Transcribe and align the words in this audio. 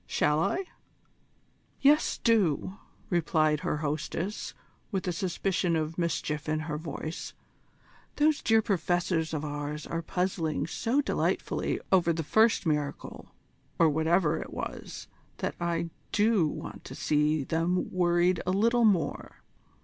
Shall 0.07 0.39
I?" 0.39 0.63
"Yes, 1.79 2.17
do," 2.17 2.79
replied 3.11 3.59
her 3.59 3.77
hostess, 3.85 4.55
with 4.91 5.07
a 5.07 5.11
suspicion 5.11 5.75
of 5.75 5.95
mischief 5.99 6.49
in 6.49 6.61
her 6.61 6.79
voice; 6.79 7.35
"those 8.15 8.41
dear 8.41 8.63
Professors 8.63 9.31
of 9.31 9.45
ours 9.45 9.85
are 9.85 10.01
puzzling 10.01 10.65
so 10.65 11.01
delightfully 11.01 11.79
over 11.91 12.13
the 12.13 12.23
first 12.23 12.65
miracle, 12.65 13.35
or 13.77 13.89
whatever 13.91 14.39
it 14.39 14.51
was, 14.51 15.07
that 15.37 15.53
I 15.61 15.91
do 16.11 16.47
want 16.47 16.83
to 16.85 16.95
see 16.95 17.43
them 17.43 17.91
worried 17.91 18.41
a 18.47 18.51
little 18.51 18.85
more. 18.85 19.43